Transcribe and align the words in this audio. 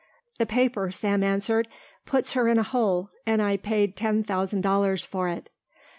"The 0.39 0.47
paper," 0.47 0.89
Sam 0.89 1.21
answered, 1.23 1.67
"puts 2.07 2.31
her 2.31 2.47
in 2.47 2.57
a 2.57 2.63
hole 2.63 3.11
and 3.27 3.39
I 3.39 3.55
paid 3.55 3.95
ten 3.95 4.23
thousand 4.23 4.61
dollars 4.61 5.05
for 5.05 5.29
it." 5.29 5.51